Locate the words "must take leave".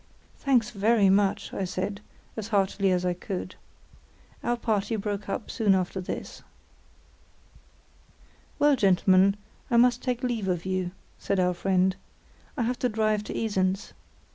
9.77-10.47